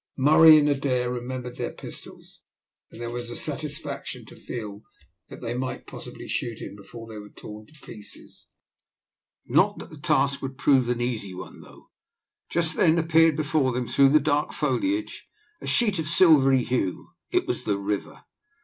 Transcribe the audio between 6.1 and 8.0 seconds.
shoot him before they were torn to